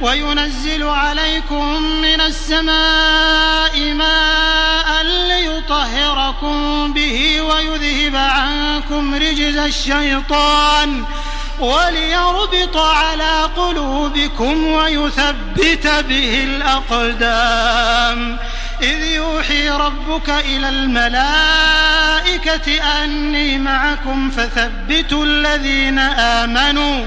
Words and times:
وينزل 0.00 0.82
عليكم 0.82 1.82
من 1.82 2.20
السماء 2.20 3.94
ماء 3.94 5.02
ليطهركم 5.02 6.92
به 6.92 7.40
ويذهب 7.40 8.16
عنكم 8.16 9.14
رجز 9.14 9.56
الشيطان 9.56 11.04
وليربط 11.60 12.76
على 12.76 13.42
قلوبكم 13.56 14.66
ويثبت 14.66 15.86
به 16.08 16.44
الأقدام. 16.44 18.38
إذ 18.82 19.02
يوحي 19.04 19.70
ربك 19.70 20.30
إلى 20.30 20.68
الملائكة 20.68 22.02
أني 23.02 23.58
معكم 23.58 24.30
فثبتوا 24.30 25.24
الذين 25.24 25.98
آمنوا 25.98 27.06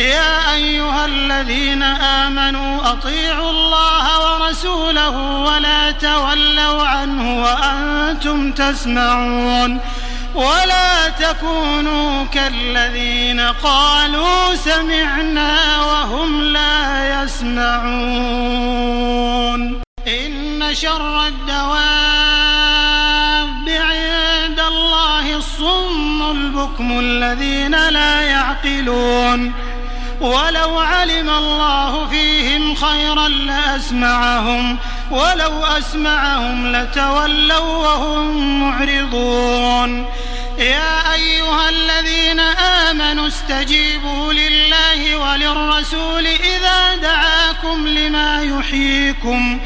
يا 0.00 0.54
أيها 0.54 1.06
الذين 1.06 1.82
آمنوا 1.82 2.92
أطيعوا 2.92 3.50
الله 3.50 4.06
ورسوله 4.20 5.16
ولا 5.40 5.90
تولوا 5.90 6.86
عنه 6.86 7.42
وأنتم 7.42 8.52
تسمعون 8.52 9.80
ولا 10.34 11.08
تكونوا 11.08 12.24
كالذين 12.24 13.40
قالوا 13.40 14.54
سمعنا 14.54 15.80
وهم 15.80 16.42
لا 16.42 17.22
يسمعون 17.22 18.70
إن 20.08 20.74
شر 20.74 21.26
الدواب 21.26 22.40
عند 23.68 24.60
الله 24.60 25.36
الصم 25.36 26.30
البكم 26.30 26.98
الذين 26.98 27.88
لا 27.88 28.20
يعقلون 28.20 29.69
ولو 30.20 30.78
علم 30.78 31.30
الله 31.30 32.06
فيهم 32.06 32.74
خيرا 32.74 33.28
لأسمعهم 33.28 34.78
ولو 35.10 35.64
أسمعهم 35.64 36.72
لتولوا 36.72 37.58
وهم 37.58 38.60
معرضون. 38.60 40.06
يا 40.58 41.14
أيها 41.14 41.68
الذين 41.68 42.40
آمنوا 42.90 43.28
استجيبوا 43.28 44.32
لله 44.32 45.16
وللرسول 45.16 46.26
إذا 46.26 46.96
دعاكم 46.96 47.88
لما 47.88 48.42
يحييكم. 48.42 49.60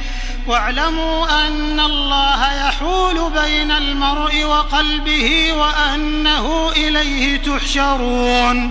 واعلموا 0.47 1.47
أن 1.47 1.81
الله 1.81 2.67
يحول 2.67 3.31
بين 3.31 3.71
المرء 3.71 4.45
وقلبه 4.45 5.53
وأنه 5.53 6.73
إليه 6.77 7.37
تحشرون. 7.37 8.71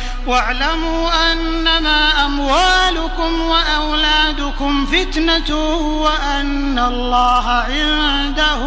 واعلموا 0.27 1.31
أنما 1.31 2.25
أموالكم 2.25 3.41
وأولادكم 3.41 4.85
فتنة 4.85 5.55
وأن 6.03 6.79
الله 6.79 7.47
عنده 7.49 8.61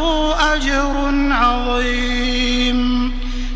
أجر 0.54 0.94
عظيم. 1.30 2.83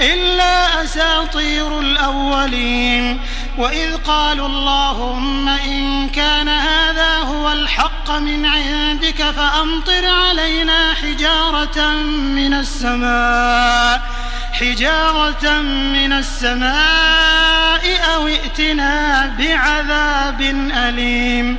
إلا 0.00 0.84
أساطير 0.84 1.80
الأولين. 1.80 3.20
وإذ 3.58 3.96
قالوا 3.96 4.46
اللهم 4.46 5.48
إن 5.48 6.08
كان 6.08 6.48
هذا 6.48 7.18
هو 7.18 7.52
الحق 7.52 8.10
من 8.10 8.46
عندك 8.46 9.22
فأمطر 9.22 10.06
علينا 10.06 10.94
حجارة 10.94 11.90
من 12.12 12.54
السماء 12.54 14.02
حجارة 14.52 15.60
من 15.92 16.12
السماء 16.12 17.84
أو 18.14 18.26
ائتنا 18.26 19.26
بعذاب 19.38 20.40
أليم. 20.76 21.58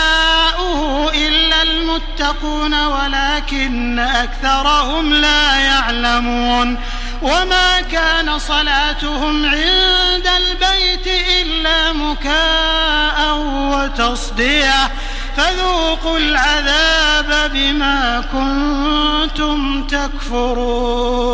المتقون 2.31 2.85
ولكن 2.85 3.99
أكثرهم 3.99 5.13
لا 5.13 5.55
يعلمون 5.55 6.77
وما 7.21 7.81
كان 7.81 8.39
صلاتهم 8.39 9.45
عند 9.45 10.27
البيت 10.37 11.07
إلا 11.41 11.93
مكاء 11.93 13.37
وتصدية 13.45 14.91
فذوقوا 15.37 16.17
العذاب 16.17 17.51
بما 17.53 18.23
كنتم 18.31 19.87
تكفرون 19.87 21.31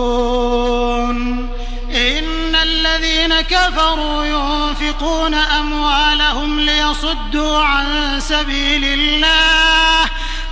إن 1.96 2.56
الذين 2.56 3.42
كفروا 3.42 4.25
ينفقون 4.25 5.34
أموالهم 5.34 6.60
ليصدوا 6.60 7.60
عن 7.60 8.20
سبيل 8.20 8.84
الله 8.84 10.17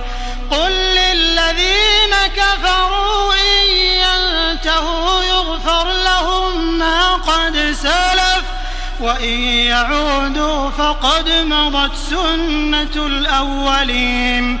قل 0.50 0.72
للذين 0.72 2.14
كفروا 2.36 3.32
إن 3.34 3.66
ينتهوا 3.76 5.22
يغفر 5.24 5.92
لهم 5.92 6.78
ما 6.78 7.14
قد 7.14 7.76
سلف 7.82 8.44
وإن 9.00 9.38
يعودوا 9.42 10.70
فقد 10.70 11.30
مضت 11.30 11.96
سنة 12.10 13.06
الأولين. 13.06 14.60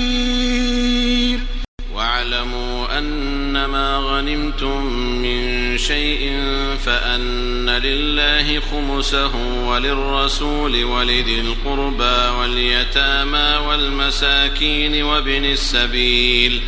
غنمتم 4.21 4.85
من 5.21 5.77
شيء 5.77 6.39
فأن 6.85 7.69
لله 7.69 8.59
خمسه 8.59 9.35
وللرسول 9.65 10.83
ولذي 10.83 11.41
القربى 11.41 12.37
واليتامى 12.39 13.67
والمساكين 13.67 15.03
وابن 15.03 15.45
السبيل 15.45 16.61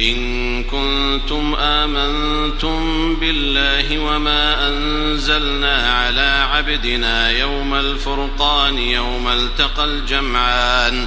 إن 0.00 0.64
كنتم 0.64 1.54
آمنتم 1.54 3.14
بالله 3.16 3.98
وما 3.98 4.68
أنزلنا 4.68 5.76
على 5.76 6.46
عبدنا 6.52 7.30
يوم 7.30 7.74
الفرقان 7.74 8.78
يوم 8.78 9.28
التقى 9.28 9.84
الجمعان 9.84 11.06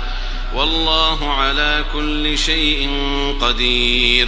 والله 0.55 1.33
على 1.33 1.85
كل 1.93 2.37
شيء 2.37 2.89
قدير 3.41 4.27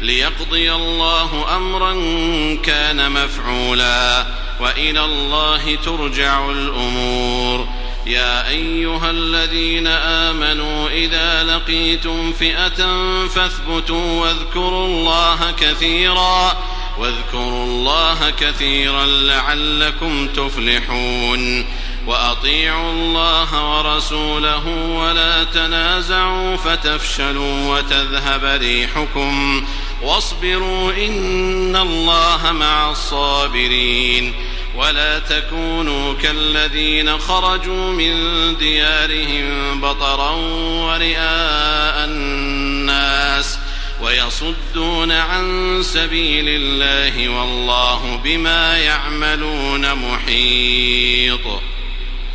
ليقضي 0.00 0.72
الله 0.72 1.56
أمرا 1.56 1.92
كان 2.62 3.12
مفعولا 3.12 4.26
وإلى 4.60 5.04
الله 5.04 5.76
ترجع 5.76 6.50
الأمور. 6.50 7.68
يا 8.06 8.48
أيها 8.48 9.10
الذين 9.10 9.86
آمنوا 9.86 10.88
إذا 10.88 11.44
لقيتم 11.44 12.32
فئة 12.32 12.86
فاثبتوا 13.28 14.20
واذكروا 14.20 14.86
الله 14.86 15.54
كثيرا 15.60 16.56
واذكروا 16.98 17.64
الله 17.64 18.30
كثيرا 18.30 19.06
لعلكم 19.06 20.28
تفلحون 20.28 21.66
وأطيعوا 22.06 22.92
الله 22.92 23.76
ورسوله 23.76 24.66
ولا 24.88 25.44
تنازعوا 25.44 26.56
فتفشلوا 26.56 27.76
وتذهب 27.76 28.44
ريحكم 28.44 29.64
واصبروا 30.02 30.92
إن 30.92 31.76
الله 31.76 32.52
مع 32.52 32.90
الصابرين 32.90 34.34
ولا 34.76 35.18
تكونوا 35.18 36.14
كالذين 36.14 37.18
خرجوا 37.18 37.92
من 37.92 38.14
ديارهم 38.56 39.80
بطرا 39.80 40.30
ورئاء 40.84 42.06
ويصدون 44.02 45.12
عن 45.12 45.78
سبيل 45.82 46.44
الله 46.48 47.28
والله 47.28 48.20
بما 48.24 48.78
يعملون 48.78 49.94
محيط. 49.94 51.40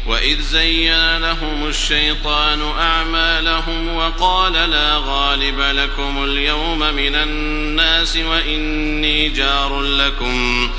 وإذ 0.07 0.41
زين 0.41 1.17
لهم 1.17 1.67
الشيطان 1.67 2.61
أعمالهم 2.79 3.95
وقال 3.95 4.53
لا 4.53 4.97
غالب 4.97 5.59
لكم 5.59 6.23
اليوم 6.23 6.79
من 6.79 7.15
الناس 7.15 8.17
وإني 8.17 9.29
جار 9.29 9.81
لكم. 9.81 10.69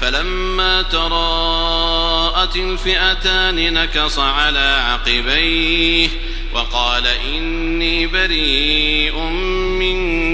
فلما 0.00 0.82
تراءت 0.82 2.56
الفئتان 2.56 3.74
نكص 3.74 4.18
على 4.18 4.82
عقبيه 4.88 6.08
وقال 6.54 7.06
إني 7.06 8.06
بريء 8.06 9.18
منكم. 9.18 10.21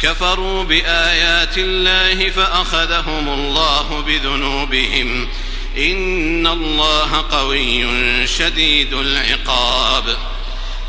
كفروا 0.00 0.64
بآيات 0.64 1.58
الله 1.58 2.30
فأخذهم 2.30 3.28
الله 3.28 4.04
بذنوبهم. 4.06 5.28
إن 5.76 6.46
الله 6.46 7.24
قوي 7.30 7.86
شديد 8.26 8.92
العقاب. 8.92 10.16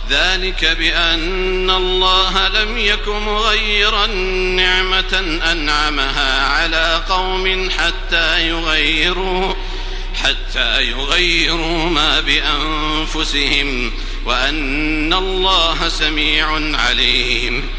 ذلك 0.10 0.66
بأن 0.66 1.70
الله 1.70 2.48
لم 2.48 2.78
يك 2.78 3.08
مغيرا 3.08 4.06
نعمة 4.56 5.40
أنعمها 5.52 6.48
على 6.48 7.04
قوم 7.10 7.70
حتى 7.70 8.48
يغيروا 8.48 9.54
حتى 10.24 10.82
يغيروا 10.82 11.90
ما 11.90 12.20
بأنفسهم 12.20 13.92
وأن 14.26 15.14
الله 15.14 15.90
سميع 15.90 16.78
عليم. 16.78 17.79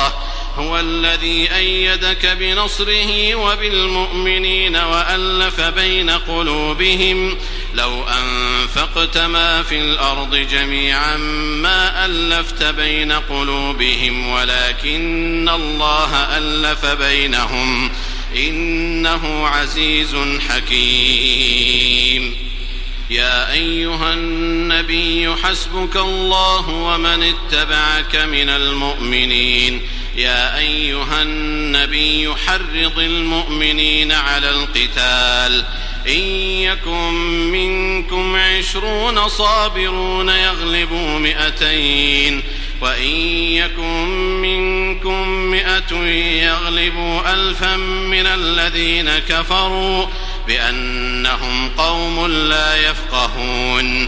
هو 0.57 0.79
الذي 0.79 1.55
أيدك 1.55 2.25
بنصره 2.25 3.35
وبالمؤمنين 3.35 4.75
وألف 4.75 5.61
بين 5.61 6.09
قلوبهم 6.09 7.37
لو 7.75 8.03
أنفقت 8.03 9.17
ما 9.17 9.63
في 9.63 9.81
الأرض 9.81 10.35
جميعا 10.35 11.17
ما 11.61 12.05
ألفت 12.05 12.63
بين 12.63 13.11
قلوبهم 13.11 14.27
ولكن 14.27 15.49
الله 15.49 16.37
ألف 16.37 16.85
بينهم 16.85 17.91
إنه 18.35 19.47
عزيز 19.47 20.15
حكيم. 20.49 22.35
يا 23.09 23.51
أيها 23.51 24.13
النبي 24.13 25.35
حسبك 25.43 25.95
الله 25.95 26.69
ومن 26.69 27.23
اتبعك 27.23 28.15
من 28.15 28.49
المؤمنين. 28.49 29.81
يا 30.15 30.57
أيها 30.57 31.21
النبي 31.21 32.35
حرض 32.47 32.99
المؤمنين 32.99 34.11
على 34.11 34.49
القتال. 34.49 35.65
إن 36.07 36.21
يكن 36.61 37.13
منكم 37.51 38.35
عشرون 38.35 39.29
صابرون 39.29 40.29
يغلبوا 40.29 41.19
مئتين. 41.19 42.43
وإن 42.81 43.17
يكن 43.53 44.07
منكم 44.41 45.27
مئة 45.27 45.95
يغلبوا 46.43 47.33
ألفا 47.33 47.75
من 47.77 48.25
الذين 48.25 49.19
كفروا 49.19 50.07
بأنهم 50.47 51.69
قوم 51.77 52.27
لا 52.27 52.75
يفقهون. 52.75 54.07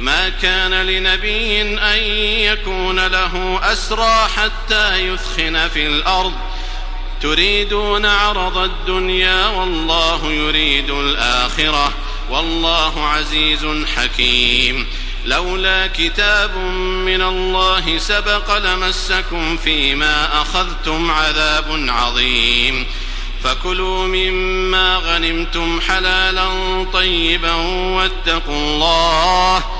ما 0.00 0.28
كان 0.28 0.74
لنبي 0.86 1.62
أن 1.62 1.98
يكون 2.52 3.06
له 3.06 3.60
أسرى 3.62 4.28
حتى 4.36 4.96
يثخن 4.96 5.68
في 5.68 5.86
الأرض. 5.86 6.32
تريدون 7.22 8.06
عرض 8.06 8.58
الدنيا 8.58 9.46
والله 9.46 10.32
يريد 10.32 10.90
الآخرة. 10.90 11.92
والله 12.30 13.06
عزيز 13.06 13.66
حكيم. 13.96 14.86
لولا 15.24 15.86
كتاب 15.86 16.56
من 17.06 17.22
الله 17.22 17.98
سبق 17.98 18.58
لمسكم 18.58 19.56
فيما 19.56 20.42
أخذتم 20.42 21.10
عذاب 21.10 21.86
عظيم. 21.88 22.86
فكلوا 23.44 24.06
مما 24.06 24.96
غنمتم 24.96 25.80
حلالا 25.80 26.48
طيبا 26.92 27.54
واتقوا 27.96 28.54
الله. 28.54 29.79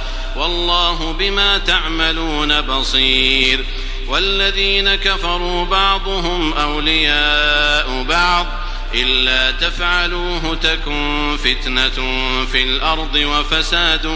والله 0.35 1.15
بما 1.19 1.57
تعملون 1.57 2.61
بصير 2.61 3.65
والذين 4.07 4.95
كفروا 4.95 5.65
بعضهم 5.65 6.53
أولياء 6.53 8.03
بعض 8.03 8.47
إلا 8.93 9.51
تفعلوه 9.51 10.55
تكن 10.55 11.37
فتنة 11.43 11.89
في 12.51 12.63
الأرض 12.63 13.15
وفساد 13.15 14.07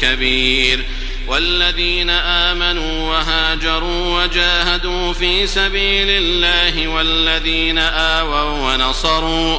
كبير 0.00 0.84
والذين 1.26 2.10
آمنوا 2.10 3.10
وهاجروا 3.10 4.22
وجاهدوا 4.22 5.12
في 5.12 5.46
سبيل 5.46 6.08
الله 6.08 6.88
والذين 6.88 7.78
آووا 7.78 8.72
ونصروا 8.74 9.58